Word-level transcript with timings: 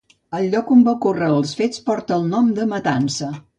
El 0.37 0.45
lloc 0.55 0.71
on 0.75 0.81
va 0.87 0.95
ocórrer 0.99 1.27
els 1.41 1.53
fets 1.61 1.85
porta 1.91 2.19
el 2.19 2.27
nom 2.35 2.51
de 2.59 2.65
la 2.67 2.71
Matança. 2.75 3.33